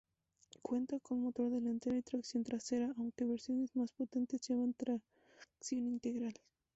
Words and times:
Cuenta 0.63 0.99
con 0.99 1.21
motor 1.21 1.51
delantero 1.51 1.95
y 1.95 2.01
tracción 2.01 2.43
trasera, 2.43 2.91
aunque 2.97 3.23
versiones 3.27 3.75
más 3.75 3.91
potentes 3.91 4.41
llevan 4.49 4.73
tracción 4.73 5.81
integral. 5.85 6.33